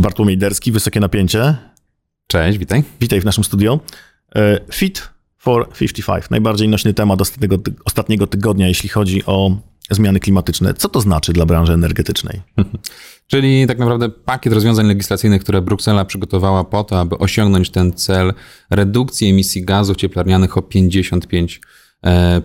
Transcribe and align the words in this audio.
Bartłomiej 0.00 0.38
Derski, 0.38 0.72
Wysokie 0.72 1.00
Napięcie. 1.00 1.56
Cześć, 2.26 2.58
witaj. 2.58 2.82
Witaj 3.00 3.20
w 3.20 3.24
naszym 3.24 3.44
studio. 3.44 3.80
E, 4.36 4.60
Fit 4.72 5.08
for 5.38 5.72
55, 5.72 6.30
najbardziej 6.30 6.68
nośny 6.68 6.94
temat 6.94 7.20
ostatniego, 7.20 7.58
ostatniego 7.84 8.26
tygodnia, 8.26 8.68
jeśli 8.68 8.88
chodzi 8.88 9.26
o 9.26 9.56
zmiany 9.90 10.20
klimatyczne. 10.20 10.74
Co 10.74 10.88
to 10.88 11.00
znaczy 11.00 11.32
dla 11.32 11.46
branży 11.46 11.72
energetycznej? 11.72 12.40
Czyli 13.30 13.66
tak 13.66 13.78
naprawdę 13.78 14.08
pakiet 14.08 14.52
rozwiązań 14.52 14.86
legislacyjnych, 14.86 15.42
które 15.42 15.62
Bruksela 15.62 16.04
przygotowała 16.04 16.64
po 16.64 16.84
to, 16.84 17.00
aby 17.00 17.18
osiągnąć 17.18 17.70
ten 17.70 17.92
cel 17.92 18.34
redukcji 18.70 19.28
emisji 19.28 19.64
gazów 19.64 19.96
cieplarnianych 19.96 20.56
o 20.56 20.62
55 20.62 21.60
E, 21.60 21.60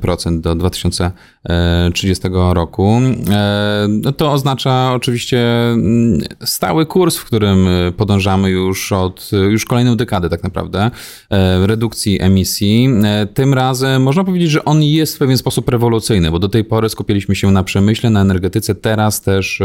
procent 0.02 0.42
do 0.42 0.56
2030 0.56 2.24
roku. 2.32 3.02
E, 3.32 3.88
no 3.90 4.12
to 4.12 4.32
oznacza 4.32 4.94
oczywiście 4.94 5.70
mm, 5.72 6.22
stały 6.44 6.86
kurs, 6.86 7.18
w 7.18 7.26
którym 7.26 7.68
podążamy 7.98 8.50
już 8.50 8.92
od 8.92 9.32
już 9.52 9.66
kolejną 9.66 9.96
dekadę 9.96 10.30
tak 10.30 10.44
naprawdę 10.44 10.92
e, 11.30 11.68
redukcji 11.68 12.22
emisji. 12.22 12.90
Tym 13.34 13.54
razem 13.54 14.04
można 14.04 14.24
powiedzieć, 14.24 14.52
że 14.52 14.66
on 14.66 14.84
jest 14.84 15.16
w 15.16 15.20
pewien 15.20 15.38
sposób 15.38 15.70
rewolucyjny, 15.70 16.32
bo 16.32 16.40
do 16.40 16.50
tej 16.50 16.64
pory 16.64 16.90
skupiliśmy 16.90 17.36
się 17.36 17.52
na 17.52 17.64
przemyśle, 17.64 18.10
na 18.10 18.22
energetyce, 18.22 18.76
teraz 18.76 19.22
też 19.22 19.62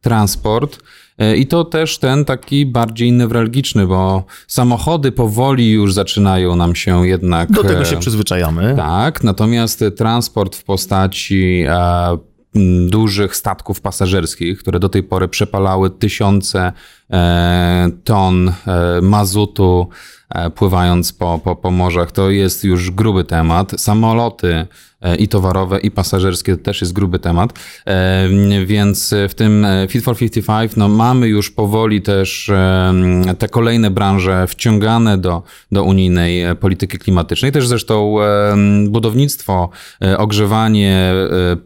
transport. 0.00 0.78
E, 1.20 1.36
I 1.36 1.46
to 1.46 1.64
też 1.64 1.98
ten 1.98 2.24
taki 2.24 2.66
bardziej 2.66 3.12
newralgiczny, 3.12 3.86
bo 3.86 4.24
samochody 4.46 5.12
powoli 5.12 5.70
już 5.70 5.94
zaczynają 5.94 6.56
nam 6.56 6.74
się 6.74 7.08
jednak. 7.08 7.50
Do 7.50 7.64
tego 7.64 7.84
się 7.84 7.96
e, 7.96 8.00
przyzwyczajamy. 8.00 8.74
Tak, 8.76 9.24
natomiast 9.24 9.84
transport 9.96 10.56
w 10.56 10.64
postaci 10.64 11.64
e, 11.68 12.18
dużych 12.88 13.36
statków 13.36 13.80
pasażerskich, 13.80 14.58
które 14.58 14.80
do 14.80 14.88
tej 14.88 15.02
pory 15.02 15.28
przepalały 15.28 15.90
tysiące 15.90 16.72
ton 18.04 18.52
mazutu 19.02 19.88
pływając 20.54 21.12
po, 21.12 21.40
po, 21.44 21.56
po 21.56 21.70
morzach, 21.70 22.12
to 22.12 22.30
jest 22.30 22.64
już 22.64 22.90
gruby 22.90 23.24
temat. 23.24 23.72
Samoloty 23.76 24.66
i 25.18 25.28
towarowe, 25.28 25.80
i 25.80 25.90
pasażerskie 25.90 26.56
to 26.56 26.62
też 26.62 26.80
jest 26.80 26.92
gruby 26.92 27.18
temat. 27.18 27.52
E, 27.86 28.28
więc 28.66 29.14
w 29.28 29.34
tym 29.34 29.64
e, 29.64 29.86
Fit 29.88 30.04
for 30.04 30.16
55 30.16 30.76
no, 30.76 30.88
mamy 30.88 31.28
już 31.28 31.50
powoli 31.50 32.02
też 32.02 32.50
te 33.38 33.48
kolejne 33.48 33.90
branże 33.90 34.46
wciągane 34.46 35.18
do, 35.18 35.42
do 35.72 35.84
unijnej 35.84 36.56
polityki 36.56 36.98
klimatycznej. 36.98 37.52
Też 37.52 37.66
zresztą 37.66 38.16
budownictwo, 38.88 39.70
ogrzewanie 40.18 41.12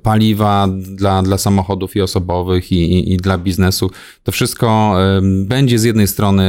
paliwa 0.03 0.69
dla, 0.71 1.23
dla 1.23 1.39
samochodów 1.39 1.97
i 1.97 2.01
osobowych 2.01 2.73
i, 2.73 2.93
i, 2.93 3.13
i 3.13 3.17
dla 3.17 3.39
biznesu. 3.39 3.91
To 4.23 4.33
wszystko 4.33 4.97
będzie 5.23 5.79
z 5.79 5.85
jednej 5.85 6.07
strony 6.07 6.45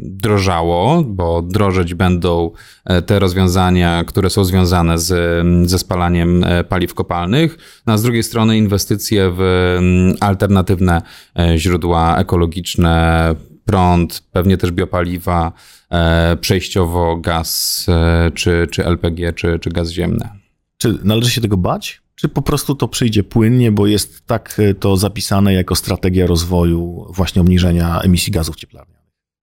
drożało, 0.00 1.02
bo 1.02 1.42
drożeć 1.42 1.94
będą 1.94 2.50
te 3.06 3.18
rozwiązania, 3.18 4.04
które 4.04 4.30
są 4.30 4.44
związane 4.44 4.98
z, 4.98 5.14
ze 5.70 5.78
spalaniem 5.78 6.27
E, 6.44 6.64
paliw 6.64 6.94
kopalnych, 6.94 7.58
no 7.86 7.92
a 7.92 7.98
z 7.98 8.02
drugiej 8.02 8.22
strony 8.22 8.58
inwestycje 8.58 9.32
w 9.36 9.76
alternatywne 10.20 11.02
e, 11.38 11.58
źródła 11.58 12.18
ekologiczne, 12.18 13.34
prąd, 13.64 14.22
pewnie 14.32 14.56
też 14.56 14.70
biopaliwa, 14.70 15.52
e, 15.90 16.36
przejściowo 16.36 17.16
gaz 17.16 17.86
czy, 18.34 18.66
czy 18.70 18.84
LPG, 18.84 19.32
czy, 19.32 19.58
czy 19.58 19.70
gaz 19.70 19.90
ziemny. 19.90 20.28
Czy 20.78 20.98
należy 21.04 21.30
się 21.30 21.40
tego 21.40 21.56
bać? 21.56 22.02
Czy 22.14 22.28
po 22.28 22.42
prostu 22.42 22.74
to 22.74 22.88
przyjdzie 22.88 23.22
płynnie, 23.24 23.72
bo 23.72 23.86
jest 23.86 24.26
tak 24.26 24.60
to 24.80 24.96
zapisane 24.96 25.54
jako 25.54 25.74
strategia 25.74 26.26
rozwoju 26.26 27.06
właśnie 27.10 27.42
obniżenia 27.42 28.00
emisji 28.00 28.32
gazów 28.32 28.56
cieplarnianych? 28.56 28.97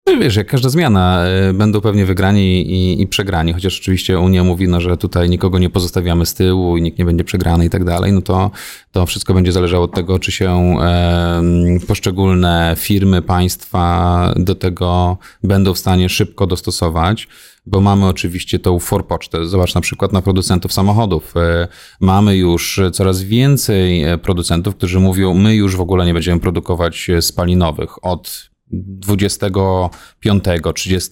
No 0.08 0.18
wiesz, 0.18 0.36
jak 0.36 0.48
każda 0.48 0.70
zmiana, 0.70 1.26
e, 1.26 1.54
będą 1.54 1.82
pewnie 1.82 2.06
wygrani 2.06 2.72
i, 2.72 3.02
i, 3.02 3.08
przegrani, 3.08 3.54
chociaż 3.54 3.80
oczywiście 3.80 4.20
Unia 4.20 4.44
mówi, 4.44 4.68
no, 4.68 4.82
że 4.82 4.98
tutaj 4.98 5.30
nikogo 5.30 5.60
nie 5.60 5.70
pozostawiamy 5.70 6.26
z 6.26 6.34
tyłu 6.34 6.78
i 6.78 6.82
nikt 6.82 7.00
nie 7.00 7.06
będzie 7.06 7.24
przegrany 7.24 7.66
i 7.66 7.70
tak 7.70 7.84
dalej, 7.84 8.12
no 8.12 8.22
to, 8.22 8.52
to 8.92 9.06
wszystko 9.06 9.34
będzie 9.34 9.52
zależało 9.52 9.84
od 9.84 9.94
tego, 9.94 10.20
czy 10.20 10.32
się 10.32 10.78
e, 10.82 11.44
poszczególne 11.88 12.76
firmy, 12.78 13.22
państwa 13.22 14.34
do 14.36 14.56
tego 14.56 15.18
będą 15.44 15.74
w 15.74 15.80
stanie 15.80 16.10
szybko 16.10 16.48
dostosować 16.48 17.28
bo 17.68 17.82
mamy 17.82 18.06
oczywiście 18.06 18.60
tą 18.60 18.80
forpocztę. 18.80 19.46
Zobacz 19.46 19.76
na 19.76 19.82
przykład 19.82 20.14
na 20.14 20.22
producentów 20.22 20.74
samochodów. 20.74 21.34
E, 21.38 21.68
mamy 22.00 22.38
już 22.38 22.82
coraz 22.94 23.24
więcej 23.24 24.04
e, 24.04 24.18
producentów, 24.18 24.76
którzy 24.76 25.00
mówią, 25.00 25.34
my 25.34 25.56
już 25.56 25.76
w 25.76 25.82
ogóle 25.82 26.06
nie 26.06 26.14
będziemy 26.14 26.40
produkować 26.40 27.08
spalinowych 27.22 28.06
od 28.06 28.55
25, 28.72 30.44
30, 30.76 31.10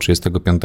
35 0.00 0.62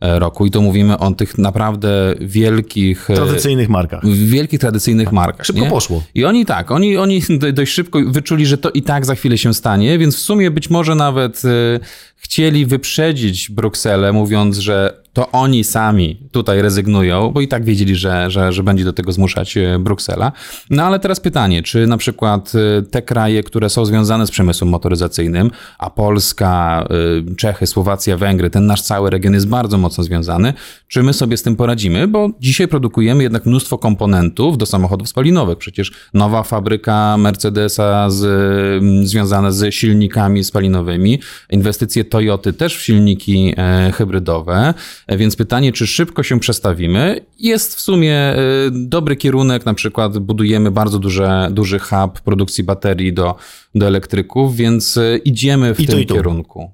roku 0.00 0.46
i 0.46 0.50
to 0.50 0.60
mówimy 0.60 0.98
o 0.98 1.10
tych 1.10 1.38
naprawdę 1.38 2.14
wielkich 2.20 3.10
e, 3.10 3.14
tradycyjnych 3.14 3.68
markach. 3.68 4.06
Wielkich 4.06 4.60
tradycyjnych 4.60 5.12
markach. 5.12 5.46
Szybko 5.46 5.62
nie? 5.62 5.70
poszło. 5.70 6.02
I 6.14 6.24
oni 6.24 6.46
tak, 6.46 6.70
oni, 6.70 6.96
oni 6.96 7.22
dość 7.52 7.72
szybko 7.72 8.00
wyczuli, 8.06 8.46
że 8.46 8.58
to 8.58 8.70
i 8.70 8.82
tak 8.82 9.06
za 9.06 9.14
chwilę 9.14 9.38
się 9.38 9.54
stanie, 9.54 9.98
więc 9.98 10.16
w 10.16 10.20
sumie 10.20 10.50
być 10.50 10.70
może 10.70 10.94
nawet 10.94 11.42
e, 11.44 11.80
chcieli 12.16 12.66
wyprzedzić 12.66 13.50
Brukselę, 13.50 14.12
mówiąc, 14.12 14.56
że 14.56 15.03
to 15.14 15.30
oni 15.30 15.64
sami 15.64 16.16
tutaj 16.32 16.62
rezygnują, 16.62 17.30
bo 17.30 17.40
i 17.40 17.48
tak 17.48 17.64
wiedzieli, 17.64 17.96
że, 17.96 18.30
że, 18.30 18.52
że 18.52 18.62
będzie 18.62 18.84
do 18.84 18.92
tego 18.92 19.12
zmuszać 19.12 19.56
e, 19.56 19.78
Bruksela. 19.78 20.32
No 20.70 20.84
ale 20.84 20.98
teraz 20.98 21.20
pytanie, 21.20 21.62
czy 21.62 21.86
na 21.86 21.96
przykład 21.96 22.52
e, 22.54 22.82
te 22.82 23.02
kraje, 23.02 23.42
które 23.42 23.70
są 23.70 23.84
związane 23.84 24.26
z 24.26 24.30
przemysłem 24.30 24.70
motoryzacyjnym, 24.70 25.50
a 25.78 25.90
Polska, 25.90 26.84
e, 27.30 27.34
Czechy, 27.34 27.66
Słowacja, 27.66 28.16
Węgry, 28.16 28.50
ten 28.50 28.66
nasz 28.66 28.82
cały 28.82 29.10
region 29.10 29.34
jest 29.34 29.48
bardzo 29.48 29.78
mocno 29.78 30.04
związany, 30.04 30.52
czy 30.88 31.02
my 31.02 31.12
sobie 31.12 31.36
z 31.36 31.42
tym 31.42 31.56
poradzimy? 31.56 32.08
Bo 32.08 32.30
dzisiaj 32.40 32.68
produkujemy 32.68 33.22
jednak 33.22 33.46
mnóstwo 33.46 33.78
komponentów 33.78 34.58
do 34.58 34.66
samochodów 34.66 35.08
spalinowych. 35.08 35.58
Przecież 35.58 35.92
nowa 36.14 36.42
fabryka 36.42 37.16
Mercedesa 37.16 38.10
z, 38.10 39.08
związana 39.08 39.50
z 39.50 39.74
silnikami 39.74 40.44
spalinowymi, 40.44 41.20
inwestycje 41.50 42.04
Toyoty 42.04 42.52
też 42.52 42.76
w 42.76 42.82
silniki 42.82 43.54
hybrydowe. 43.94 44.74
E, 45.06 45.16
więc 45.16 45.36
pytanie, 45.36 45.72
czy 45.72 45.86
szybko 45.86 46.22
się 46.22 46.40
przestawimy, 46.40 47.20
jest 47.38 47.74
w 47.74 47.80
sumie 47.80 48.16
e, 48.16 48.36
dobry 48.70 49.16
kierunek. 49.16 49.66
Na 49.66 49.74
przykład 49.74 50.18
budujemy 50.18 50.70
bardzo 50.70 50.98
duże, 50.98 51.48
duży 51.52 51.78
hub 51.78 52.20
produkcji 52.20 52.64
baterii 52.64 53.12
do, 53.12 53.36
do 53.74 53.86
elektryków, 53.86 54.56
więc 54.56 54.96
e, 54.96 55.16
idziemy 55.16 55.74
w 55.74 55.80
I 55.80 55.86
tym 55.86 56.04
kierunku. 56.04 56.72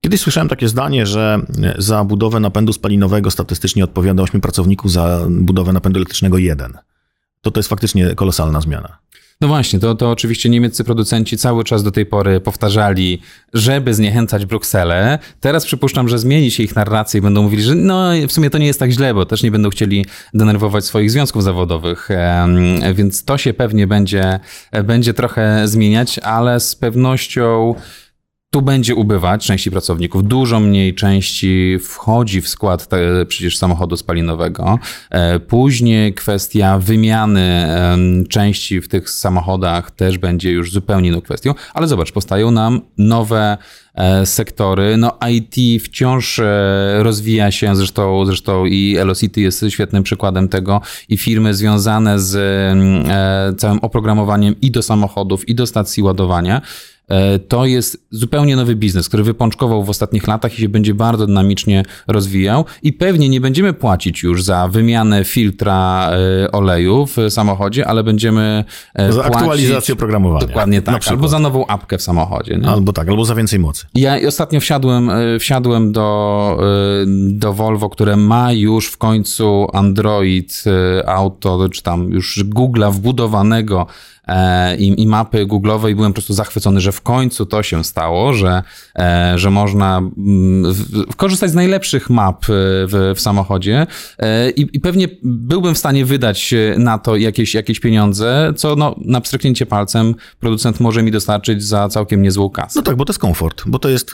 Kiedyś 0.00 0.20
słyszałem 0.20 0.48
takie 0.48 0.68
zdanie, 0.68 1.06
że 1.06 1.40
za 1.78 2.04
budowę 2.04 2.40
napędu 2.40 2.72
spalinowego 2.72 3.30
statystycznie 3.30 3.84
odpowiada 3.84 4.22
8 4.22 4.40
pracowników, 4.40 4.92
za 4.92 5.26
budowę 5.30 5.72
napędu 5.72 5.98
elektrycznego 5.98 6.38
jeden. 6.38 6.78
To 7.40 7.50
to 7.50 7.58
jest 7.58 7.68
faktycznie 7.68 8.14
kolosalna 8.14 8.60
zmiana. 8.60 8.98
No 9.40 9.48
właśnie, 9.48 9.78
to, 9.78 9.94
to 9.94 10.10
oczywiście 10.10 10.48
niemieccy 10.48 10.84
producenci 10.84 11.36
cały 11.36 11.64
czas 11.64 11.82
do 11.82 11.90
tej 11.90 12.06
pory 12.06 12.40
powtarzali, 12.40 13.22
żeby 13.54 13.94
zniechęcać 13.94 14.46
Brukselę. 14.46 15.18
Teraz 15.40 15.64
przypuszczam, 15.66 16.08
że 16.08 16.18
zmieni 16.18 16.50
się 16.50 16.62
ich 16.62 16.76
narracja 16.76 17.18
i 17.18 17.20
będą 17.20 17.42
mówili, 17.42 17.62
że 17.62 17.74
no 17.74 18.10
w 18.28 18.32
sumie 18.32 18.50
to 18.50 18.58
nie 18.58 18.66
jest 18.66 18.80
tak 18.80 18.90
źle, 18.90 19.14
bo 19.14 19.26
też 19.26 19.42
nie 19.42 19.50
będą 19.50 19.70
chcieli 19.70 20.06
denerwować 20.34 20.84
swoich 20.84 21.10
związków 21.10 21.42
zawodowych, 21.42 22.08
więc 22.94 23.24
to 23.24 23.38
się 23.38 23.54
pewnie 23.54 23.86
będzie, 23.86 24.40
będzie 24.84 25.14
trochę 25.14 25.68
zmieniać, 25.68 26.18
ale 26.18 26.60
z 26.60 26.76
pewnością 26.76 27.74
tu 28.50 28.62
będzie 28.62 28.94
ubywać 28.94 29.46
części 29.46 29.70
pracowników, 29.70 30.24
dużo 30.24 30.60
mniej 30.60 30.94
części 30.94 31.78
wchodzi 31.78 32.40
w 32.40 32.48
skład 32.48 32.86
te, 32.86 33.26
przecież 33.26 33.56
samochodu 33.56 33.96
spalinowego. 33.96 34.78
E, 35.10 35.40
później 35.40 36.14
kwestia 36.14 36.78
wymiany 36.78 37.68
części 38.28 38.80
w 38.80 38.88
tych 38.88 39.10
samochodach 39.10 39.90
też 39.90 40.18
będzie 40.18 40.50
już 40.50 40.72
zupełnie 40.72 41.08
inną 41.08 41.20
kwestią, 41.20 41.54
ale 41.74 41.88
zobacz, 41.88 42.12
powstają 42.12 42.50
nam 42.50 42.80
nowe 42.98 43.58
e, 43.94 44.26
sektory. 44.26 44.96
No 44.96 45.18
IT 45.30 45.82
wciąż 45.82 46.38
e, 46.38 46.44
rozwija 46.98 47.50
się, 47.50 47.76
zresztą, 47.76 48.26
zresztą 48.26 48.66
i 48.66 48.96
Elocity 48.96 49.40
jest 49.40 49.64
świetnym 49.68 50.02
przykładem 50.02 50.48
tego. 50.48 50.80
I 51.08 51.18
firmy 51.18 51.54
związane 51.54 52.20
z 52.20 52.38
całym 53.60 53.78
oprogramowaniem 53.78 54.54
i 54.60 54.70
do 54.70 54.82
samochodów, 54.82 55.48
i 55.48 55.54
do 55.54 55.66
stacji 55.66 56.02
ładowania 56.02 56.62
to 57.48 57.66
jest 57.66 58.06
zupełnie 58.10 58.56
nowy 58.56 58.76
biznes, 58.76 59.08
który 59.08 59.22
wypączkował 59.22 59.84
w 59.84 59.90
ostatnich 59.90 60.26
latach 60.26 60.58
i 60.58 60.60
się 60.60 60.68
będzie 60.68 60.94
bardzo 60.94 61.26
dynamicznie 61.26 61.82
rozwijał 62.06 62.64
i 62.82 62.92
pewnie 62.92 63.28
nie 63.28 63.40
będziemy 63.40 63.72
płacić 63.72 64.22
już 64.22 64.44
za 64.44 64.68
wymianę 64.68 65.24
filtra 65.24 66.10
e, 66.44 66.52
oleju 66.52 67.06
w 67.06 67.16
samochodzie, 67.28 67.86
ale 67.86 68.04
będziemy 68.04 68.64
e, 68.94 69.12
za 69.12 69.22
płacić... 69.22 69.36
aktualizację 69.36 69.94
oprogramowania. 69.94 70.46
Dokładnie 70.46 70.82
tak, 70.82 71.08
albo 71.08 71.28
za 71.28 71.38
nową 71.38 71.66
apkę 71.66 71.98
w 71.98 72.02
samochodzie. 72.02 72.56
Nie? 72.56 72.68
Albo 72.68 72.92
tak, 72.92 73.08
albo 73.08 73.24
za 73.24 73.34
więcej 73.34 73.58
mocy. 73.58 73.86
Ja 73.94 74.16
ostatnio 74.28 74.60
wsiadłem, 74.60 75.10
wsiadłem 75.40 75.92
do, 75.92 76.58
do 77.28 77.52
Volvo, 77.52 77.90
które 77.90 78.16
ma 78.16 78.52
już 78.52 78.86
w 78.86 78.96
końcu 78.96 79.66
Android 79.72 80.64
Auto, 81.06 81.68
czy 81.68 81.82
tam 81.82 82.10
już 82.10 82.44
Google'a 82.44 82.92
wbudowanego 82.92 83.86
e, 83.86 84.17
i, 84.78 85.02
i 85.02 85.06
mapy 85.06 85.46
Google'owe 85.46 85.90
i 85.90 85.94
byłem 85.94 86.12
po 86.12 86.14
prostu 86.14 86.34
zachwycony, 86.34 86.80
że 86.80 86.92
w 86.92 87.00
końcu 87.00 87.46
to 87.46 87.62
się 87.62 87.84
stało, 87.84 88.32
że, 88.32 88.62
e, 88.98 89.32
że 89.36 89.50
można 89.50 89.98
mm, 89.98 90.72
w, 90.74 91.16
korzystać 91.16 91.50
z 91.50 91.54
najlepszych 91.54 92.10
map 92.10 92.44
w, 92.48 93.12
w 93.16 93.20
samochodzie 93.20 93.86
i, 94.56 94.66
i 94.72 94.80
pewnie 94.80 95.08
byłbym 95.22 95.74
w 95.74 95.78
stanie 95.78 96.04
wydać 96.04 96.54
na 96.76 96.98
to 96.98 97.16
jakieś, 97.16 97.54
jakieś 97.54 97.80
pieniądze, 97.80 98.52
co 98.56 98.76
no, 98.76 98.94
na 99.04 99.20
pstryknięcie 99.20 99.66
palcem 99.66 100.14
producent 100.40 100.80
może 100.80 101.02
mi 101.02 101.10
dostarczyć 101.10 101.64
za 101.64 101.88
całkiem 101.88 102.22
niezłą 102.22 102.50
kasę. 102.50 102.72
No 102.78 102.82
tak, 102.82 102.96
bo 102.96 103.04
to 103.04 103.10
jest 103.10 103.20
komfort, 103.20 103.62
bo 103.66 103.78
to 103.78 103.88
jest 103.88 104.12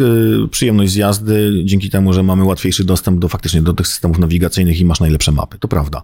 przyjemność 0.50 0.93
z 0.93 0.94
jazdy, 0.94 1.62
dzięki 1.64 1.90
temu, 1.90 2.12
że 2.12 2.22
mamy 2.22 2.44
łatwiejszy 2.44 2.84
dostęp 2.84 3.19
do 3.19 3.28
faktycznie 3.28 3.62
do 3.62 3.72
tych 3.72 3.88
systemów 3.88 4.19
nawigacyjnych 4.19 4.81
i 4.81 4.84
masz 4.84 5.00
najlepsze 5.00 5.32
mapy, 5.32 5.58
to 5.58 5.69
prawda. 5.69 6.02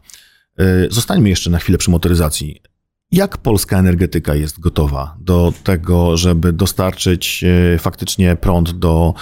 Zostańmy 0.91 1.29
jeszcze 1.29 1.51
na 1.51 1.59
chwilę 1.59 1.79
przy 1.79 1.91
motoryzacji. 1.91 2.61
Jak 3.13 3.39
polska 3.39 3.79
energetyka 3.79 4.35
jest 4.35 4.61
gotowa 4.61 5.17
do 5.21 5.53
tego, 5.65 6.17
żeby 6.17 6.53
dostarczyć 6.53 7.45
e, 7.45 7.79
faktycznie 7.79 8.37
prąd 8.37 8.71
do 8.71 9.15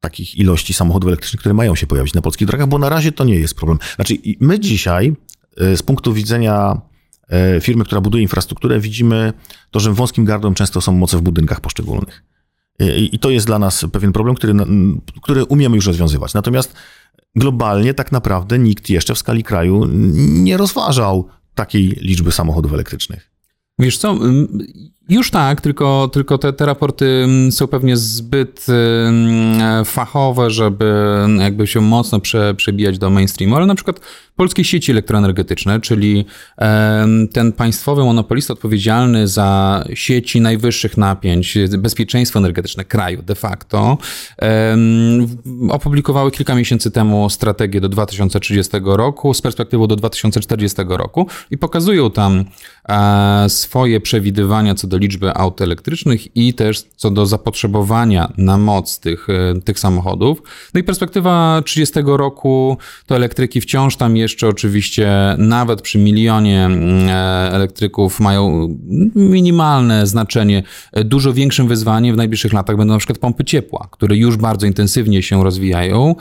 takich 0.00 0.38
ilości 0.38 0.74
samochodów 0.74 1.08
elektrycznych, 1.08 1.40
które 1.40 1.54
mają 1.54 1.74
się 1.74 1.86
pojawić 1.86 2.14
na 2.14 2.22
polskich 2.22 2.48
drogach, 2.48 2.68
bo 2.68 2.78
na 2.78 2.88
razie 2.88 3.12
to 3.12 3.24
nie 3.24 3.34
jest 3.34 3.54
problem. 3.54 3.78
Znaczy, 3.94 4.14
my 4.40 4.60
dzisiaj 4.60 5.16
e, 5.56 5.76
z 5.76 5.82
punktu 5.82 6.12
widzenia 6.12 6.80
e, 7.28 7.60
firmy, 7.60 7.84
która 7.84 8.00
buduje 8.00 8.22
infrastrukturę, 8.22 8.80
widzimy 8.80 9.32
to, 9.70 9.80
że 9.80 9.92
wąskim 9.92 10.24
gardłem 10.24 10.54
często 10.54 10.80
są 10.80 10.92
moce 10.92 11.16
w 11.18 11.20
budynkach 11.20 11.60
poszczególnych. 11.60 12.24
I 13.10 13.18
to 13.18 13.30
jest 13.30 13.46
dla 13.46 13.58
nas 13.58 13.86
pewien 13.92 14.12
problem, 14.12 14.36
który, 14.36 14.54
który 15.22 15.44
umiemy 15.44 15.76
już 15.76 15.86
rozwiązywać. 15.86 16.34
Natomiast 16.34 16.74
globalnie 17.36 17.94
tak 17.94 18.12
naprawdę 18.12 18.58
nikt 18.58 18.90
jeszcze 18.90 19.14
w 19.14 19.18
skali 19.18 19.44
kraju 19.44 19.86
nie 20.18 20.56
rozważał 20.56 21.28
takiej 21.58 21.88
liczby 21.88 22.32
samochodów 22.32 22.72
elektrycznych. 22.72 23.30
Wiesz 23.78 23.98
co, 23.98 24.18
już 25.08 25.30
tak, 25.30 25.60
tylko, 25.60 26.10
tylko 26.12 26.38
te, 26.38 26.52
te 26.52 26.66
raporty 26.66 27.26
są 27.50 27.66
pewnie 27.66 27.96
zbyt 27.96 28.66
fachowe, 29.84 30.50
żeby 30.50 31.18
jakby 31.38 31.66
się 31.66 31.80
mocno 31.80 32.20
prze, 32.20 32.54
przebijać 32.54 32.98
do 32.98 33.10
mainstreamu, 33.10 33.56
ale 33.56 33.66
na 33.66 33.74
przykład 33.74 34.00
polskie 34.38 34.64
sieci 34.64 34.92
elektroenergetyczne, 34.92 35.80
czyli 35.80 36.24
ten 37.32 37.52
państwowy 37.52 38.04
monopolista 38.04 38.52
odpowiedzialny 38.52 39.28
za 39.28 39.84
sieci 39.94 40.40
najwyższych 40.40 40.96
napięć, 40.96 41.58
bezpieczeństwo 41.78 42.38
energetyczne 42.38 42.84
kraju 42.84 43.22
de 43.22 43.34
facto, 43.34 43.98
opublikowały 45.70 46.30
kilka 46.30 46.54
miesięcy 46.54 46.90
temu 46.90 47.30
strategię 47.30 47.80
do 47.80 47.88
2030 47.88 48.72
roku 48.84 49.34
z 49.34 49.42
perspektywą 49.42 49.86
do 49.86 49.96
2040 49.96 50.76
roku 50.88 51.26
i 51.50 51.58
pokazują 51.58 52.10
tam 52.10 52.44
e, 52.88 53.48
swoje 53.48 54.00
przewidywania 54.00 54.74
co 54.74 54.86
do 54.86 54.97
liczby 54.98 55.34
aut 55.34 55.60
elektrycznych 55.60 56.36
i 56.36 56.54
też 56.54 56.82
co 56.96 57.10
do 57.10 57.26
zapotrzebowania 57.26 58.32
na 58.36 58.58
moc 58.58 59.00
tych, 59.00 59.28
e, 59.30 59.60
tych 59.60 59.78
samochodów. 59.78 60.42
No 60.74 60.80
i 60.80 60.84
perspektywa 60.84 61.62
30 61.64 61.94
roku 62.04 62.76
to 63.06 63.16
elektryki 63.16 63.60
wciąż 63.60 63.96
tam 63.96 64.16
jeszcze 64.16 64.48
oczywiście 64.48 65.10
nawet 65.38 65.82
przy 65.82 65.98
milionie 65.98 66.64
mm, 66.64 67.08
e, 67.08 67.52
elektryków 67.52 68.20
mają 68.20 68.68
minimalne 69.14 70.06
znaczenie. 70.06 70.62
E, 70.92 71.04
dużo 71.04 71.32
większym 71.32 71.68
wyzwaniem 71.68 72.14
w 72.14 72.18
najbliższych 72.18 72.52
latach 72.52 72.76
będą 72.76 72.92
na 72.92 72.98
przykład 72.98 73.18
pompy 73.18 73.44
ciepła, 73.44 73.88
które 73.90 74.16
już 74.16 74.36
bardzo 74.36 74.66
intensywnie 74.66 75.22
się 75.22 75.44
rozwijają 75.44 76.14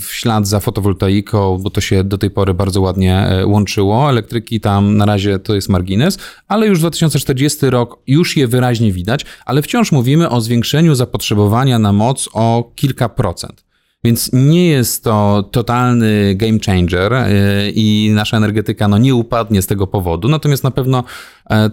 w 0.00 0.08
ślad 0.10 0.48
za 0.48 0.60
fotowoltaiką, 0.60 1.58
bo 1.58 1.70
to 1.70 1.80
się 1.80 2.04
do 2.04 2.18
tej 2.18 2.30
pory 2.30 2.54
bardzo 2.54 2.80
ładnie 2.80 3.28
łączyło. 3.44 4.10
Elektryki 4.10 4.60
tam 4.60 4.96
na 4.96 5.06
razie 5.06 5.38
to 5.38 5.54
jest 5.54 5.68
margines, 5.68 6.18
ale 6.48 6.66
już 6.66 6.78
2040 6.78 7.34
rok 7.70 7.98
już 8.06 8.36
je 8.36 8.48
wyraźnie 8.48 8.92
widać, 8.92 9.24
ale 9.46 9.62
wciąż 9.62 9.92
mówimy 9.92 10.30
o 10.30 10.40
zwiększeniu 10.40 10.94
zapotrzebowania 10.94 11.78
na 11.78 11.92
moc 11.92 12.28
o 12.32 12.72
kilka 12.74 13.08
procent. 13.08 13.66
Więc 14.04 14.30
nie 14.32 14.66
jest 14.66 15.04
to 15.04 15.48
totalny 15.52 16.34
game 16.34 16.58
changer 16.66 17.12
e, 17.14 17.28
i 17.70 18.10
nasza 18.14 18.36
energetyka 18.36 18.88
no, 18.88 18.98
nie 18.98 19.14
upadnie 19.14 19.62
z 19.62 19.66
tego 19.66 19.86
powodu, 19.86 20.28
natomiast 20.28 20.64
na 20.64 20.70
pewno 20.70 21.04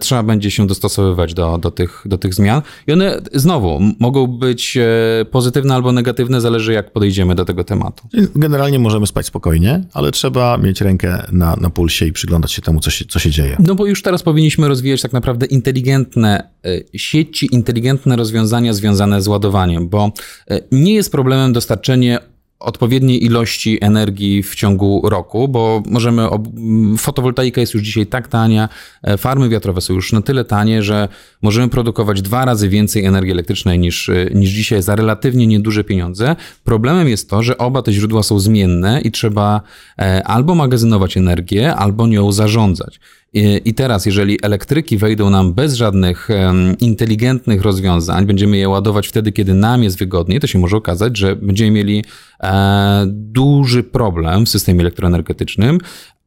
trzeba 0.00 0.22
będzie 0.22 0.50
się 0.50 0.66
dostosowywać 0.66 1.34
do, 1.34 1.58
do, 1.58 1.70
tych, 1.70 2.02
do 2.06 2.18
tych 2.18 2.34
zmian. 2.34 2.62
I 2.86 2.92
one 2.92 3.20
znowu 3.32 3.80
mogą 3.98 4.26
być 4.26 4.76
e, 4.76 5.24
pozytywne 5.24 5.74
albo 5.74 5.92
negatywne, 5.92 6.40
zależy 6.40 6.72
jak 6.72 6.92
podejdziemy 6.92 7.34
do 7.34 7.44
tego 7.44 7.64
tematu. 7.64 8.08
Generalnie 8.36 8.78
możemy 8.78 9.06
spać 9.06 9.26
spokojnie, 9.26 9.84
ale 9.92 10.12
trzeba 10.12 10.58
mieć 10.58 10.80
rękę 10.80 11.26
na, 11.32 11.56
na 11.56 11.70
pulsie 11.70 12.06
i 12.06 12.12
przyglądać 12.12 12.52
się 12.52 12.62
temu, 12.62 12.80
co 12.80 12.90
się, 12.90 13.04
co 13.04 13.18
się 13.18 13.30
dzieje. 13.30 13.56
No 13.58 13.74
bo 13.74 13.86
już 13.86 14.02
teraz 14.02 14.22
powinniśmy 14.22 14.68
rozwijać 14.68 15.02
tak 15.02 15.12
naprawdę 15.12 15.46
inteligentne 15.46 16.48
sieci, 16.94 17.54
inteligentne 17.54 18.16
rozwiązania 18.16 18.72
związane 18.72 19.22
z 19.22 19.28
ładowaniem, 19.28 19.88
bo 19.88 20.12
nie 20.72 20.94
jest 20.94 21.12
problemem 21.12 21.52
dostarczenie 21.52 22.18
odpowiedniej 22.64 23.24
ilości 23.24 23.78
energii 23.80 24.42
w 24.42 24.54
ciągu 24.54 25.08
roku, 25.08 25.48
bo 25.48 25.82
możemy. 25.86 26.28
Fotowoltaika 26.98 27.60
jest 27.60 27.74
już 27.74 27.82
dzisiaj 27.82 28.06
tak 28.06 28.28
tania, 28.28 28.68
e, 29.02 29.18
farmy 29.18 29.48
wiatrowe 29.48 29.80
są 29.80 29.94
już 29.94 30.12
na 30.12 30.22
tyle 30.22 30.44
tanie, 30.44 30.82
że 30.82 31.08
możemy 31.42 31.68
produkować 31.68 32.22
dwa 32.22 32.44
razy 32.44 32.68
więcej 32.68 33.04
energii 33.04 33.32
elektrycznej 33.32 33.78
niż, 33.78 34.08
e, 34.08 34.30
niż 34.34 34.50
dzisiaj 34.50 34.82
za 34.82 34.96
relatywnie 34.96 35.46
nieduże 35.46 35.84
pieniądze. 35.84 36.36
Problemem 36.64 37.08
jest 37.08 37.30
to, 37.30 37.42
że 37.42 37.58
oba 37.58 37.82
te 37.82 37.92
źródła 37.92 38.22
są 38.22 38.38
zmienne 38.38 39.00
i 39.00 39.10
trzeba 39.10 39.60
e, 39.98 40.22
albo 40.26 40.54
magazynować 40.54 41.16
energię, 41.16 41.74
albo 41.74 42.06
nią 42.06 42.32
zarządzać. 42.32 43.00
I 43.64 43.74
teraz, 43.74 44.06
jeżeli 44.06 44.38
elektryki 44.42 44.98
wejdą 44.98 45.30
nam 45.30 45.54
bez 45.54 45.74
żadnych 45.74 46.28
inteligentnych 46.80 47.62
rozwiązań, 47.62 48.26
będziemy 48.26 48.56
je 48.56 48.68
ładować 48.68 49.08
wtedy, 49.08 49.32
kiedy 49.32 49.54
nam 49.54 49.82
jest 49.82 49.98
wygodniej, 49.98 50.40
to 50.40 50.46
się 50.46 50.58
może 50.58 50.76
okazać, 50.76 51.18
że 51.18 51.36
będziemy 51.36 51.70
mieli 51.70 52.04
e, 52.42 53.04
duży 53.08 53.82
problem 53.82 54.46
w 54.46 54.48
systemie 54.48 54.80
elektroenergetycznym, 54.80 55.78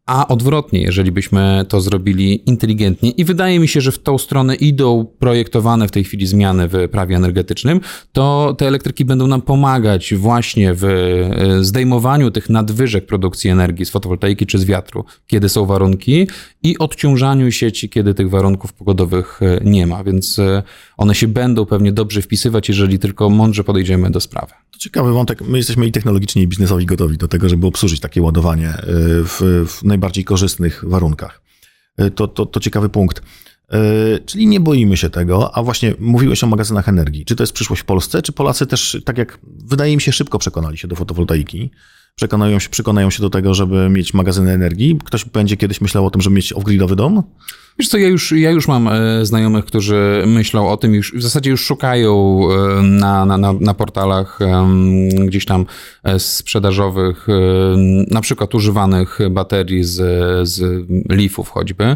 a 0.08 0.28
odwrotnie, 0.28 0.82
jeżeli 0.82 1.12
byśmy 1.12 1.66
to 1.70 1.82
zrobili 1.82 2.50
inteligentnie, 2.50 3.10
i 3.10 3.26
wydaje 3.26 3.60
mi 3.60 3.68
się, 3.68 3.82
że 3.82 3.92
w 3.92 4.00
tą 4.00 4.18
stronę 4.18 4.56
idą 4.56 5.06
projektowane 5.20 5.88
w 5.88 5.92
tej 5.92 6.04
chwili 6.04 6.28
zmiany 6.28 6.68
w 6.68 6.90
prawie 6.92 7.16
energetycznym, 7.16 7.82
to 8.12 8.56
te 8.58 8.68
elektryki 8.68 9.06
będą 9.06 9.28
nam 9.28 9.42
pomagać 9.42 10.14
właśnie 10.14 10.74
w 10.74 10.84
e, 10.84 11.64
zdejmowaniu 11.64 12.32
tych 12.32 12.50
nadwyżek 12.50 13.06
produkcji 13.06 13.50
energii 13.50 13.86
z 13.86 13.90
fotowoltaiki 13.90 14.46
czy 14.46 14.60
z 14.60 14.66
wiatru, 14.66 15.06
kiedy 15.28 15.50
są 15.50 15.66
warunki, 15.66 16.28
i 16.64 16.78
odciążaniu 16.78 17.52
sieci, 17.52 17.90
kiedy 17.90 18.14
tych 18.14 18.30
warunków 18.30 18.74
pogodowych 18.74 19.40
e, 19.42 19.60
nie 19.64 19.88
ma. 19.88 20.04
Więc 20.04 20.40
e, 20.40 20.64
one 20.98 21.16
się 21.16 21.28
będą 21.28 21.66
pewnie 21.66 21.92
dobrze 21.92 22.22
wpisywać, 22.22 22.70
jeżeli 22.70 23.00
tylko 23.00 23.30
mądrze 23.30 23.64
podejdziemy 23.64 24.12
do 24.12 24.20
sprawy. 24.20 24.54
To 24.72 24.80
ciekawy 24.80 25.14
wątek. 25.14 25.42
My 25.42 25.58
jesteśmy 25.58 25.88
i 25.88 25.92
technologicznie, 25.92 26.42
i 26.42 26.48
biznesowi 26.48 26.86
gotowi 26.86 27.18
do 27.18 27.28
tego, 27.28 27.50
żeby 27.50 27.68
obsłużyć 27.68 28.00
takie 28.00 28.22
ładowanie 28.22 28.74
w, 29.24 29.66
w 29.68 29.84
najbardziej 29.84 30.24
korzystnych 30.24 30.84
warunkach. 30.88 31.42
E, 31.98 32.12
to, 32.12 32.28
to, 32.28 32.46
to 32.46 32.60
ciekawy 32.60 32.90
punkt. 32.90 33.22
E, 33.72 33.80
czyli 34.26 34.48
nie 34.48 34.60
boimy 34.60 34.98
się 34.98 35.10
tego, 35.10 35.56
a 35.56 35.64
właśnie 35.64 35.94
mówiłeś 36.00 36.44
o 36.44 36.48
magazynach 36.48 36.90
energii. 36.90 37.26
Czy 37.26 37.36
to 37.36 37.44
jest 37.44 37.54
przyszłość 37.54 37.82
w 37.82 37.86
Polsce, 37.86 38.22
czy 38.22 38.32
Polacy 38.32 38.68
też, 38.68 38.98
tak 39.06 39.18
jak 39.18 39.40
wydaje 39.44 39.96
mi 39.96 40.02
się, 40.02 40.12
szybko 40.12 40.40
przekonali 40.40 40.78
się 40.78 40.88
do 40.88 40.96
fotowoltaiki? 40.96 41.72
Przekonają 42.16 42.60
się, 42.60 42.70
przekonają 42.70 43.10
się 43.10 43.22
do 43.22 43.30
tego, 43.30 43.54
żeby 43.54 43.90
mieć 43.90 44.14
magazyny 44.14 44.52
energii? 44.52 45.00
Ktoś 45.06 45.26
będzie 45.26 45.58
kiedyś 45.58 45.82
myślał 45.82 46.06
o 46.06 46.12
tym, 46.12 46.22
żeby 46.22 46.36
mieć 46.36 46.54
off-gridowy 46.54 46.96
dom? 46.96 47.24
Wiesz 47.80 47.90
co, 47.90 47.98
ja 47.98 48.08
już, 48.08 48.32
ja 48.32 48.52
już 48.52 48.68
mam 48.68 48.88
e, 48.88 49.26
znajomych, 49.26 49.66
którzy 49.66 50.24
myślą 50.28 50.70
o 50.70 50.78
tym, 50.78 50.94
już, 50.96 51.14
w 51.14 51.22
zasadzie 51.22 51.52
już 51.52 51.66
szukają 51.66 52.42
e, 52.52 52.82
na, 52.82 53.26
na, 53.26 53.38
na, 53.38 53.54
na 53.54 53.74
portalach 53.74 54.40
gdzieś 55.26 55.46
tam 55.46 55.66
e, 56.04 56.20
sprzedażowych, 56.20 57.28
na 58.12 58.22
przykład 58.22 58.56
używanych 58.56 59.20
baterii 59.32 59.84
z, 59.84 59.96
z 60.50 60.86
Leafów 61.10 61.50
choćby, 61.50 61.96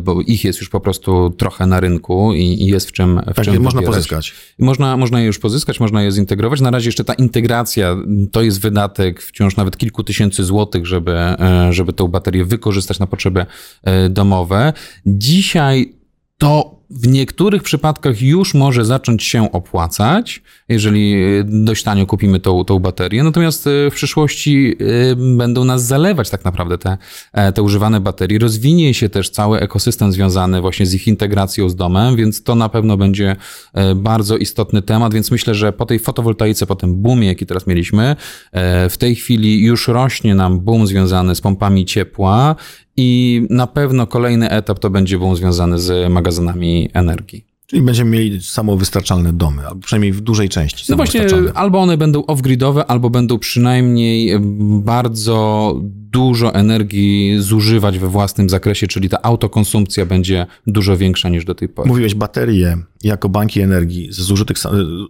bo 0.00 0.20
ich 0.20 0.44
jest 0.44 0.60
już 0.60 0.68
po 0.68 0.80
prostu 0.80 1.30
trochę 1.30 1.66
na 1.66 1.80
rynku 1.80 2.34
i, 2.34 2.42
i 2.42 2.66
jest 2.66 2.88
w 2.88 2.92
czym 2.92 3.20
w 3.26 3.34
tak, 3.34 3.44
czym 3.44 3.62
można 3.62 3.82
pozyskać. 3.82 4.34
Można, 4.58 4.96
można 4.96 5.20
je 5.20 5.26
już 5.26 5.38
pozyskać, 5.38 5.80
można 5.80 6.02
je 6.02 6.12
zintegrować. 6.12 6.60
Na 6.60 6.70
razie 6.70 6.88
jeszcze 6.88 7.04
ta 7.04 7.14
integracja 7.14 7.96
to 8.32 8.42
jest 8.42 8.60
wydatek 8.60 9.22
wciąż 9.22 9.56
nawet 9.56 9.76
kilku 9.76 10.04
tysięcy 10.04 10.44
złotych, 10.44 10.86
żeby, 10.86 11.16
żeby 11.70 11.92
tą 11.92 12.08
baterię 12.08 12.44
wykorzystać 12.44 12.98
na 12.98 13.06
potrzeby 13.06 13.46
domowe. 14.10 14.72
Dzisiaj 15.18 15.94
to 16.38 16.80
w 16.90 17.08
niektórych 17.08 17.62
przypadkach 17.62 18.22
już 18.22 18.54
może 18.54 18.84
zacząć 18.84 19.24
się 19.24 19.52
opłacać, 19.52 20.42
jeżeli 20.70 21.14
e, 21.14 21.44
dość 21.44 21.82
tanio 21.82 22.06
kupimy 22.06 22.40
tą, 22.40 22.64
tą 22.64 22.78
baterię, 22.78 23.22
natomiast 23.22 23.66
e, 23.66 23.90
w 23.90 23.94
przyszłości 23.94 24.76
e, 25.12 25.16
będą 25.36 25.64
nas 25.64 25.84
zalewać 25.84 26.30
tak 26.30 26.44
naprawdę 26.44 26.78
te, 26.78 26.98
te 27.54 27.62
używane 27.62 28.00
baterie. 28.00 28.38
Rozwinie 28.38 28.94
się 28.94 29.08
też 29.08 29.30
cały 29.30 29.60
ekosystem 29.60 30.12
związany 30.12 30.60
właśnie 30.60 30.86
z 30.86 30.94
ich 30.94 31.08
integracją 31.08 31.68
z 31.68 31.76
domem, 31.76 32.16
więc 32.16 32.42
to 32.42 32.54
na 32.54 32.68
pewno 32.68 32.96
będzie 32.96 33.36
bardzo 33.96 34.36
istotny 34.36 34.82
temat, 34.82 35.14
więc 35.14 35.30
myślę, 35.30 35.54
że 35.54 35.72
po 35.72 35.86
tej 35.86 35.98
fotowoltaice, 35.98 36.66
po 36.66 36.76
tym 36.76 37.02
boomie, 37.02 37.26
jaki 37.26 37.46
teraz 37.46 37.66
mieliśmy, 37.66 38.16
w 38.90 38.94
tej 38.98 39.14
chwili 39.14 39.64
już 39.64 39.88
rośnie 39.88 40.34
nam 40.34 40.60
boom 40.60 40.86
związany 40.86 41.34
z 41.34 41.40
pompami 41.40 41.84
ciepła 41.84 42.56
i 42.96 43.42
na 43.50 43.66
pewno 43.66 44.06
kolejny 44.06 44.50
etap 44.50 44.78
to 44.78 44.90
będzie 44.90 45.18
był 45.18 45.36
związany 45.36 45.78
z 45.78 46.12
magazynami 46.12 46.90
energii. 46.92 47.49
Czyli 47.70 47.82
będziemy 47.82 48.10
mieli 48.10 48.42
samowystarczalne 48.42 49.32
domy, 49.32 49.66
albo 49.66 49.80
przynajmniej 49.80 50.12
w 50.12 50.20
dużej 50.20 50.48
części. 50.48 50.84
No 50.88 50.96
właśnie, 50.96 51.26
albo 51.54 51.80
one 51.80 51.96
będą 51.96 52.20
off-gridowe, 52.20 52.84
albo 52.88 53.10
będą 53.10 53.38
przynajmniej 53.38 54.40
bardzo 54.82 55.74
dużo 56.10 56.54
energii 56.54 57.36
zużywać 57.38 57.98
we 57.98 58.08
własnym 58.08 58.50
zakresie, 58.50 58.86
czyli 58.86 59.08
ta 59.08 59.22
autokonsumpcja 59.22 60.06
będzie 60.06 60.46
dużo 60.66 60.96
większa 60.96 61.28
niż 61.28 61.44
do 61.44 61.54
tej 61.54 61.68
pory. 61.68 61.88
Mówiłeś 61.88 62.14
baterie 62.14 62.78
jako 63.02 63.28
banki 63.28 63.60
energii, 63.60 64.08
zużytych, 64.10 64.56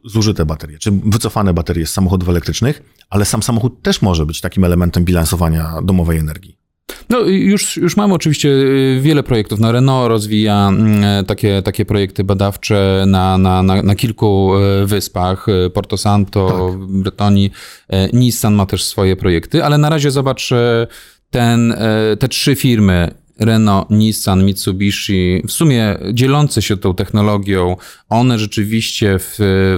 zużyte 0.04 0.46
baterie, 0.46 0.78
czy 0.78 0.90
wycofane 0.90 1.54
baterie 1.54 1.86
z 1.86 1.92
samochodów 1.92 2.28
elektrycznych, 2.28 2.82
ale 3.10 3.24
sam 3.24 3.42
samochód 3.42 3.82
też 3.82 4.02
może 4.02 4.26
być 4.26 4.40
takim 4.40 4.64
elementem 4.64 5.04
bilansowania 5.04 5.74
domowej 5.82 6.18
energii. 6.18 6.59
No 7.08 7.20
już, 7.20 7.76
już 7.76 7.96
mamy 7.96 8.14
oczywiście 8.14 8.48
y, 8.48 8.98
wiele 9.02 9.22
projektów. 9.22 9.60
Na 9.60 9.72
Renault 9.72 10.08
rozwija 10.08 10.68
mm, 10.68 11.24
takie, 11.24 11.62
takie 11.62 11.84
projekty 11.84 12.24
badawcze 12.24 13.04
na, 13.06 13.38
na, 13.38 13.62
na, 13.62 13.82
na 13.82 13.94
kilku 13.94 14.52
y, 14.58 14.86
wyspach. 14.86 15.48
Y, 15.48 15.70
Porto 15.70 15.96
Santo, 15.96 16.68
tak. 16.70 16.78
Bretonii. 16.78 17.50
Nissan 18.12 18.54
ma 18.54 18.66
też 18.66 18.84
swoje 18.84 19.16
projekty, 19.16 19.64
ale 19.64 19.78
na 19.78 19.88
razie 19.88 20.10
zobacz 20.10 20.50
ten, 21.30 21.74
te 22.18 22.28
trzy 22.28 22.56
firmy 22.56 23.14
Renault, 23.40 23.90
Nissan, 23.90 24.44
Mitsubishi, 24.44 25.42
w 25.48 25.52
sumie 25.52 25.98
dzielące 26.12 26.62
się 26.62 26.76
tą 26.76 26.94
technologią, 26.94 27.76
one 28.08 28.38
rzeczywiście 28.38 29.18
w, 29.18 29.34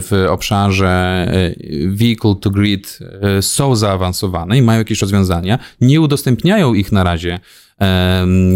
w 0.09 0.27
obszarze 0.31 0.89
e, 0.89 1.55
vehicle 1.89 2.35
to 2.41 2.51
grid 2.51 2.99
e, 3.23 3.43
są 3.43 3.77
zaawansowane 3.77 4.59
i 4.59 4.63
mają 4.63 4.79
jakieś 4.79 5.01
rozwiązania. 5.01 5.59
Nie 5.81 6.01
udostępniają 6.01 6.75
ich 6.75 6.93
na 6.93 7.05
razie 7.05 7.41